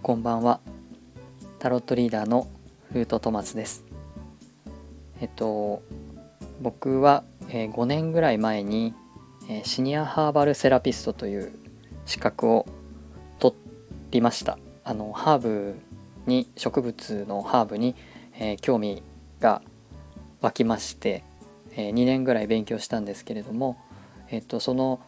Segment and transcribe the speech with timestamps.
[0.00, 0.60] こんばんは。
[1.58, 2.46] タロットリーダーの
[2.92, 3.84] フートトマスです。
[5.20, 5.82] えっと
[6.60, 8.94] 僕は、え、5年ぐらい前に、
[9.48, 11.52] え、シニアハーバルセラピストという
[12.06, 12.66] 資格を
[13.40, 13.56] 取
[14.12, 14.56] りました。
[14.84, 15.74] あのハーブ
[16.26, 17.96] に植物のハーブに、
[18.38, 19.02] えー、興味
[19.40, 19.62] が
[20.42, 21.24] 湧きまして、
[21.72, 23.78] えー、2年ぐらい勉強したんですけれども、
[24.32, 24.98] えっと、その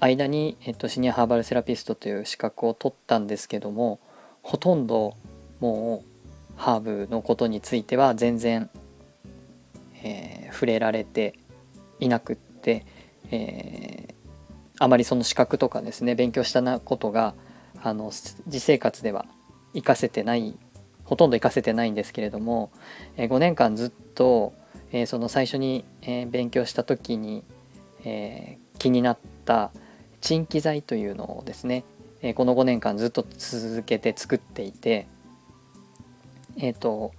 [0.00, 4.00] 間に、えっと、シニアハーバルセラピストという資格を取ったんですけども
[4.42, 5.16] ほとんど
[5.60, 8.70] もうハーブのことについては全然、
[10.02, 11.38] えー、触れられて
[12.00, 12.86] いなくって、
[13.30, 14.14] えー、
[14.78, 17.34] あまりその資格とかですね勉強したなことが
[17.82, 18.12] あの
[18.46, 19.26] 実生活では
[19.74, 20.56] 活かせてない
[21.04, 22.70] ほとんど活かせてないんですけれども、
[23.16, 24.54] えー、5年間ずっと、
[24.90, 27.44] えー、その最初に、え、勉強した時に、
[28.04, 29.70] えー、気になった
[30.20, 31.84] 鎮気剤というのをですね、
[32.22, 35.06] えー、この5年間ずっと続けて作っていて
[36.56, 37.12] えっ、ー、と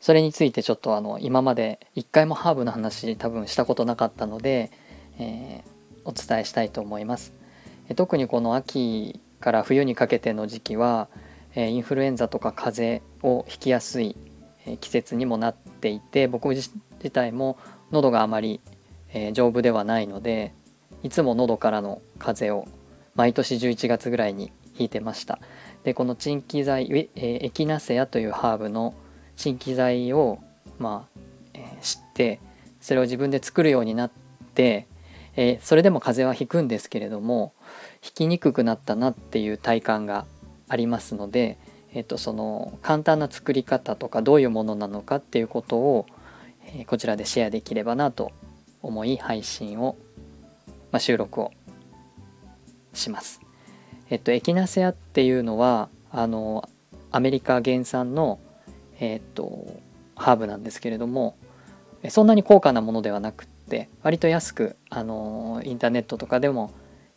[0.00, 4.70] それについてちょっとあの今まで一回もハーブの話多分したことなかったので、
[5.18, 7.32] えー、お伝えしたいと思います。
[7.88, 11.08] え特にこの秋から冬にかけての時期は
[11.54, 14.16] えインフルエンザとか風邪をひきやすい
[14.80, 16.70] 季節にもなっていて僕自
[17.12, 17.58] 体も
[17.90, 18.60] 喉があまり
[19.14, 20.52] え丈夫ではないので
[21.02, 22.72] いつも喉からの風邪を
[23.14, 25.38] 毎年11月ぐらいに引いてました。
[25.84, 28.94] でこの鎮気剤エキナセアというハーブの
[29.36, 30.38] 鎮気剤を
[30.78, 31.20] まあ、
[31.54, 32.40] え知って
[32.80, 34.10] それを自分で作るようになっ
[34.54, 34.86] て、
[35.36, 37.54] えそれでも風邪はひくんですけれども
[38.00, 40.26] ひきにくくなったなっていう体感が
[40.68, 41.58] ありますので、
[41.92, 46.06] えっと、その簡単な作り方とかどういうものなのかっていうことを、
[46.66, 48.32] えこちらでシェアできればなと
[48.84, 49.96] 思い配信を、
[50.92, 51.50] まあ、収録を
[52.92, 53.40] します。
[54.10, 56.68] えっと、エキナセアっていうのはあの
[57.10, 58.38] アメリカ原産の、
[59.00, 59.66] えっと、
[60.14, 61.36] ハーブなんですけれども
[62.08, 66.70] そんなに高価なものではなくって割と安くあのインターネットとかでも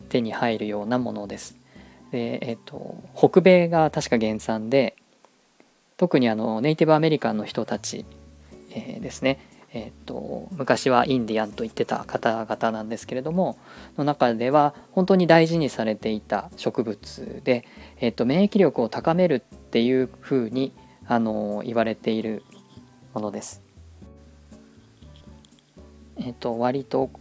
[0.10, 1.58] 手に入るようなものです。
[2.12, 4.96] でえっと、北米が確か原産で
[5.98, 8.06] 特にあのネイティブアメリカンの人たち、
[8.72, 9.40] えー、ですね、
[9.74, 13.58] えーと、昔はインディアンと言ってた方々なんですけれども
[13.98, 17.66] の中では本当に大事にされていた植物で、
[18.00, 20.72] えーと、免疫力を高めるっていうふうに
[21.06, 22.44] あの言われている
[23.14, 23.62] ものです。
[26.18, 27.12] えっ、と割と、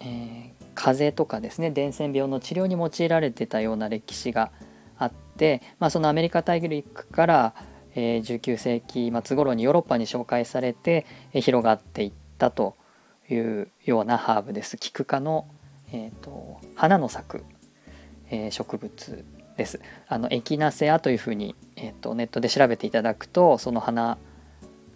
[0.00, 4.50] えー、風邪とかですね伝染病の治療に用いられてたような歴史が
[4.98, 7.54] あって、まあ、そのアメリカ大陸から
[7.96, 12.76] え19世紀末頃にヨーロッパに紹介されて、え広がっていったと
[13.28, 14.76] いうようなハーブです。
[14.76, 15.48] キク科の、
[15.92, 17.44] えーと、花の咲く、
[18.30, 19.24] えー、植物
[19.56, 19.80] です。
[20.08, 24.18] あのエキナセアというふうに、えーと、ネットで調べていただくとその花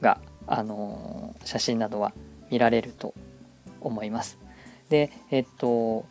[0.01, 2.13] が、あのー、写真などは
[2.51, 3.15] 見られると
[3.81, 4.39] 思います。
[4.91, 6.05] でえっ、ー、と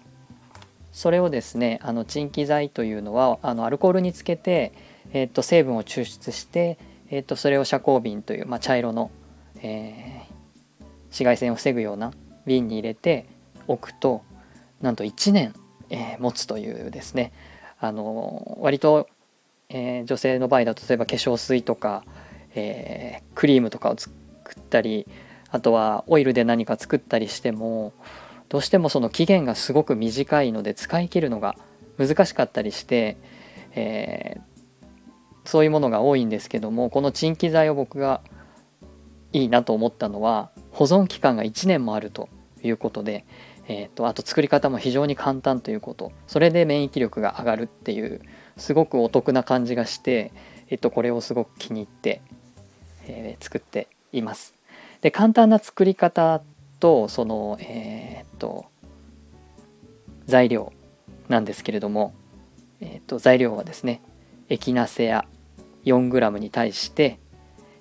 [0.99, 4.73] それをですねあの鎮気剤というのはあのアルコールにつけて
[5.11, 6.77] えー、と成分を抽出して、
[7.09, 9.11] えー、とそれを遮光瓶という、まあ、茶色の、
[9.61, 12.13] えー、紫外線を防ぐような
[12.45, 13.25] 瓶に入れて
[13.67, 14.23] おくと
[14.81, 15.53] なんと1年、
[15.89, 17.33] えー、持つというですね。
[17.81, 19.07] あの割と、
[19.69, 22.03] えー、女性の場合だと例えば化粧水とか、
[22.55, 24.13] えー、クリームとかを作
[24.59, 25.07] ったり
[25.49, 27.93] あとはオイルで何か作ったりしても
[28.49, 31.55] どうしてもその期限がすごく短いので使い切るのが
[31.97, 33.17] 難しかったりして、
[33.75, 38.21] えー、そういうものが多いんですけどもこの鎮気剤を僕が
[39.31, 42.27] いいなと思ったのは保存期間が1年もあると
[42.63, 43.25] いうことで、
[43.67, 48.21] えーと、あと作り方も非常に簡単ということそれで免疫力が上がるっていう
[48.57, 50.31] すごくお得な感じがして、
[50.69, 52.21] えーと、これをすごく気に入って、
[53.07, 54.55] えー、作っています。
[55.01, 56.41] で簡単な作り方
[56.79, 58.65] とそのえっ、と
[60.25, 60.71] 材料
[61.27, 62.13] なんですけれども、
[62.81, 64.01] えーと材料はですね
[64.49, 65.25] エキナセア
[65.85, 67.19] 4g に対して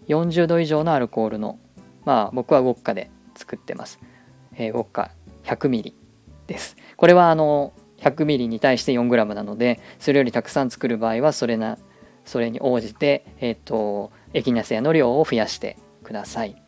[0.08, 1.58] 40度以上のアルコールの
[2.04, 3.98] まあ僕はウォッカで作ってます、
[4.54, 5.10] えー、ウォッカ
[5.44, 5.92] 100ml
[6.46, 6.76] です。
[6.96, 11.78] これはあの 100ml に対して 4g なのでそれよりたくさん作る場合はそれな
[12.24, 16.62] それに応じて、えーと、エキナセアの量を増やしてください。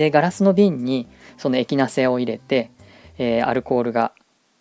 [0.00, 1.06] でガラスの瓶に
[1.36, 2.70] そのエキナセアを入れて、
[3.18, 4.12] えー、アルコールが、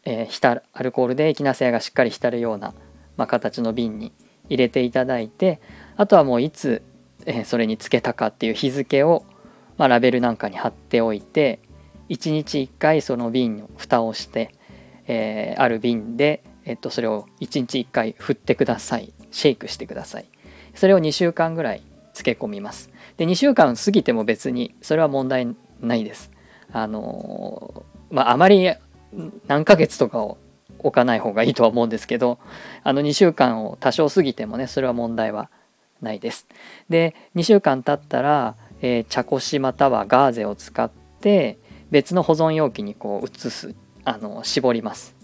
[0.03, 2.73] えー、浸アルコールでエキナセアがしっかり浸るような、
[3.15, 4.11] まあ、形の瓶に
[4.49, 5.61] 入れていただいて
[5.95, 6.81] あとはもういつ、
[7.25, 9.23] えそれにつけたかっていう日付を、
[9.77, 11.59] まあ、ラベルなんかに貼っておいて、
[12.09, 14.53] 1日1回その瓶の蓋をして、
[15.07, 19.13] えー、ある瓶で、えっと、それを1日1回振ってください。
[19.31, 20.25] シェイクしてください。
[20.73, 21.81] それを2週間ぐらい
[22.19, 22.89] 漬け込みます。
[23.17, 26.31] で2週間過ぎても別にそれは問題ないです。
[26.71, 28.71] あのー、まああまり
[29.47, 30.37] 何ヶ月とかを
[30.79, 32.39] 置かない方がいいとは思うんですけど
[32.83, 35.49] あの2週間を多少過ぎてもねそれは問題は
[36.01, 36.47] ないです。
[36.89, 40.89] で2週間経ったら、えー、茶こしまたはガーゼを使っ
[41.21, 41.57] て
[41.91, 43.75] 別の保存容器にこう移す
[44.05, 45.15] あの絞ります。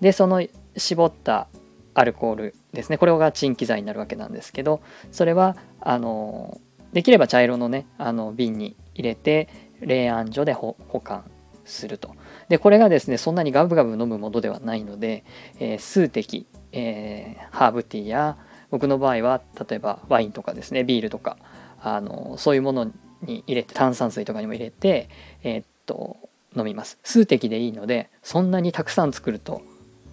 [0.00, 0.44] でその
[0.76, 1.48] 絞った
[1.94, 2.98] アルコールですね。
[2.98, 6.60] これが鎮気剤になるわけなんですけどそれはあの
[6.92, 9.48] できれば茶色のねあの瓶に入れて
[9.80, 11.24] 冷暗所で保管
[11.64, 12.14] すると。
[12.48, 15.24] でこれがですねそんなにガブガブ飲むものではないので、
[15.58, 18.36] えー、数滴、えー、ハーブティーや
[18.70, 21.36] 僕の場合は例えばワインとかですねビールとか
[21.80, 22.90] あのそういうもの
[23.22, 25.08] に入れて炭酸水とかにも入れて、
[25.42, 26.16] えー、っと
[26.56, 26.98] 飲みます。
[27.02, 29.62] 数滴でいいのでそんなにたくさん作ると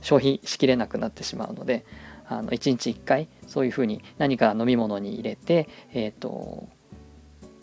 [0.02, 1.86] 消費しきれなくなってしまうので
[2.30, 6.70] あの1日1回そういうふうに何か飲み物に入れて、えーと、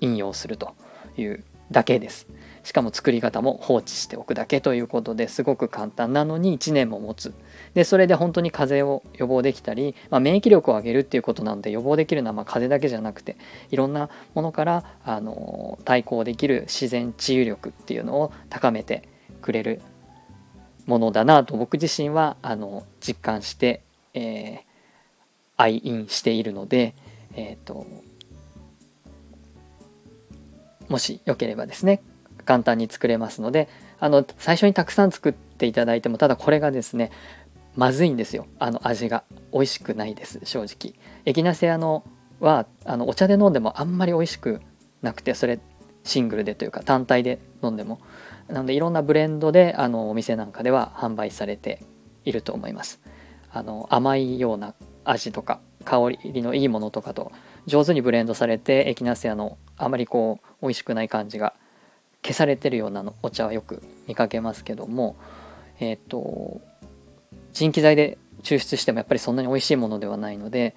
[0.00, 0.74] 飲用すると
[1.16, 2.26] いうだけです。
[2.62, 7.32] しかも作り方も放置しておくだけということですごく簡単なのに1年も持つ
[7.74, 13.36] でそれで本当に風邪を予防できたり、まあ、免疫力を上げるっていうことなので予防できるのはま風邪だけじゃなくて
[13.70, 19.08] いろんなものからあの対抗できる自然治癒力っていうのを高めて
[19.42, 19.80] くれる
[20.86, 23.82] ものだなと僕自身はあの実感して、
[24.16, 24.64] えー、
[25.56, 26.94] 愛飲しているので、
[27.34, 27.86] えーと、
[30.88, 32.02] もしよければですね
[32.44, 33.68] 簡単に作れますので
[34.00, 37.10] あの最初にたくさん作っていただいてもただこれがですね
[37.76, 38.46] まずいんですよ。
[38.58, 39.22] あの味が。
[39.52, 40.94] 美味しくないです正直。
[41.26, 42.04] エキナセアの
[42.40, 44.62] はあのお茶で飲んでもあんまり美味しく
[45.02, 45.60] なくてそれ
[46.02, 48.00] シングルでというか単体で飲んでも。
[48.48, 51.82] なのでいろんなブレンドであのお店なんかでは販売されて
[52.24, 52.98] いると思います。
[53.56, 54.74] あの甘いような
[55.04, 57.32] 味とか香りのいいものとかと
[57.66, 61.54] 上手にブレンドされてエキナセアのあまりこう美味しくない感じが
[62.22, 65.16] 消されてるようなのお茶はよく見かけますけども
[65.80, 66.60] えっ、と
[67.52, 70.76] 人気剤で抽出してもやっぱりそんなに美味しいものではないので、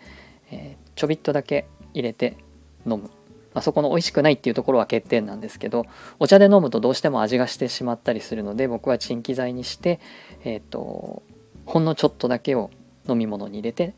[0.52, 2.38] えー、ちょびっとだけ入れて
[2.86, 3.10] 飲む。
[3.54, 5.86] まあ、そこの美味しくないっていうところは欠点なんですけど
[6.20, 10.00] お茶で飲むとどうしても味がしてしまったりするので僕はチンキ剤にして、
[10.44, 11.24] えーと、
[11.70, 12.72] ほんのちょっとだけを
[13.08, 13.94] 飲み物に入れて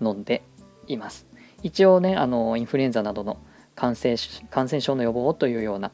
[0.00, 0.42] 飲んで
[0.88, 1.24] います。
[1.62, 3.38] 一応ねあのインフルエンザなどの
[3.76, 4.16] 感染
[4.50, 5.92] 感染症の予防というような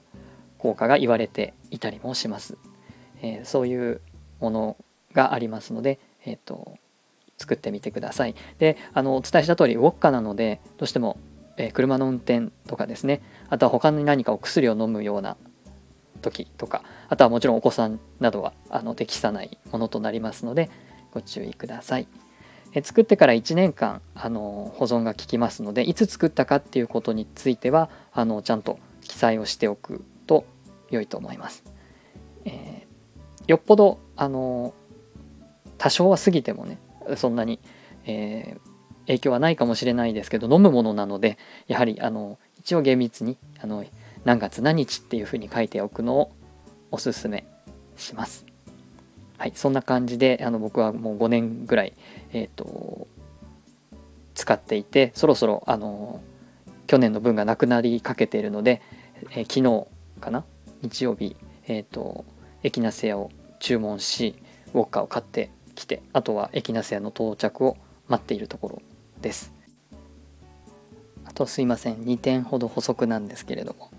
[0.57, 2.57] 効果が言われていたりもします、
[3.21, 4.01] えー、そういう
[4.41, 4.77] もの
[5.13, 6.79] がありますので、えーと
[7.37, 8.35] 作ってみてください。
[8.59, 11.19] であのお伝えした通りウォッカなのでどうしても
[11.57, 13.21] え車の運転とかですね。
[13.49, 15.37] あとは他に何かお薬を飲むような
[16.21, 20.69] 時とかあとはもちろんお子さんなどはあの適さないものとなりますので
[21.13, 22.07] ご注意ください。
[22.73, 30.45] え作ってから1年間あの保存が効きますのでいつ作ったかっていうことについてはあのちゃんと記載をしておくと
[30.91, 31.65] 良いと思います。
[32.45, 34.75] えー、よっぽどあの
[35.79, 36.79] 多少は過ぎてもね
[37.17, 37.61] そんなに、
[38.05, 38.61] えー、
[39.07, 43.85] 影響はないかもしれないですけど飲むものなのでやはりあの一応厳密にあの
[44.25, 46.33] 何月何日っていうふうに書いておくのを
[46.91, 47.47] おすすめ
[47.97, 48.48] します。
[49.38, 51.95] はい、そんな感じであの僕はもう5年ぐらい、
[52.33, 53.07] えーと、
[54.35, 56.21] 使っていてそろそろあの
[56.88, 58.83] 去年の分がなくなりかけているので、
[59.30, 59.87] えー、昨日
[60.21, 60.45] かな
[60.83, 61.37] 日曜日、
[61.68, 62.25] えーと、
[62.64, 63.30] エキナセアを
[63.61, 64.35] 注文し
[64.75, 67.76] ウォッカを買ってきてあとはエキナセアの到着を
[68.09, 68.83] 待っているところ
[69.21, 69.52] です。
[71.25, 73.90] あとすいません2点ほど補足なんですけれども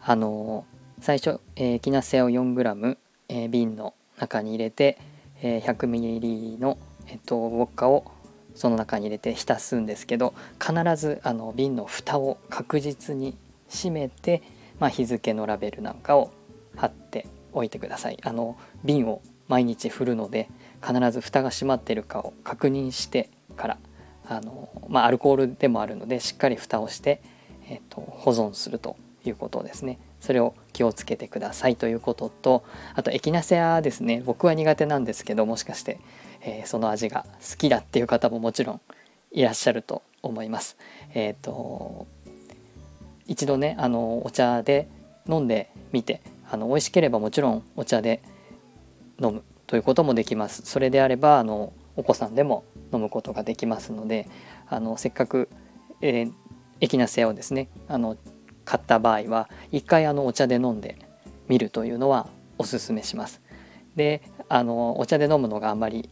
[0.00, 0.66] あの
[1.00, 2.98] 最初、えー、キナセアを 4g、
[3.28, 4.98] えー、瓶の中に入れて、
[5.42, 8.10] えー、100ml の、えっと、ウォッカを
[8.54, 13.36] その中に入れて浸すんですけど必ずあの瓶の蓋を確実に
[13.68, 14.42] 閉めて、
[14.78, 16.30] まあ、日付のラベルなんかを
[16.76, 18.18] 貼っておいてください。
[18.22, 20.48] あの瓶を毎日振るので
[20.82, 23.78] 必ず蓋が閉まってるかを確認してから
[24.26, 27.20] あの、まあ、アルコールでもあるのでしっかり蓋をして、
[27.68, 28.96] えーと、保存すると
[29.28, 29.98] いうことですね。
[30.20, 32.64] それを気をつけてくださいということと
[32.94, 34.22] あとエキナセアですね。
[34.24, 35.98] 僕は苦手なんですけどもしかして、
[36.40, 38.80] えー、その味が好きだっていう方ももちろん
[39.32, 40.76] いらっしゃると思います。
[41.12, 42.06] えっ、ー、と
[43.26, 44.88] 一度ねあのお茶で
[45.28, 48.22] 飲んでみてあの美味しければもちろんお茶で
[49.20, 50.62] 飲むということもできます。
[50.64, 54.28] それであればあのお子さんでも飲むことができますので
[54.68, 55.48] あのせっかく、
[56.00, 56.32] えー、
[56.80, 58.16] エキナセアをですねあの
[58.64, 60.96] 買った場合は一回あのお茶で飲んで
[61.48, 62.28] みるというのは
[62.58, 63.40] おすすめします。
[63.96, 66.08] であのお茶で飲むのがあんまり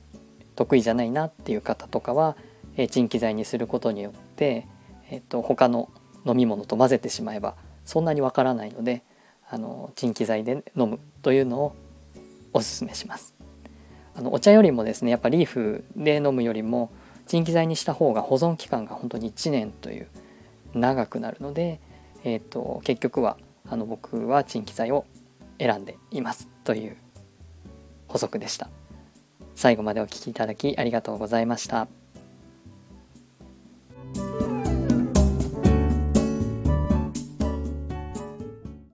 [0.55, 2.37] 得意じゃないなっていう方とかは、
[2.77, 4.67] え、鎮気剤にすることによって、
[5.11, 5.91] えーと、他の
[6.27, 9.03] 飲み物と混ぜてしまえばそんなにわからないので
[9.49, 11.77] あの鎮気剤で飲むというのを
[12.53, 13.35] おすすめします。
[14.15, 16.91] あのお茶よりもですねやっぱリーフで飲むよりも
[17.27, 20.09] 鎮気剤にした方が保存期間が本当に1年という
[20.75, 21.81] 長くなるので、
[22.25, 23.37] えーと、結局は
[23.69, 25.07] あの僕は鎮気剤を
[25.59, 26.97] 選んでいますという
[28.09, 28.69] 補足でした。
[29.55, 32.02] 最後までお聴きいただきありがとうございました。